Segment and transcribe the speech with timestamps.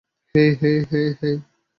[0.35, 0.49] হেই,
[1.21, 1.35] হেই।